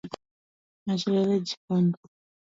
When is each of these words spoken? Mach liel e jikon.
Mach 0.85 1.03
liel 1.11 1.29
e 1.35 1.37
jikon. 1.47 1.85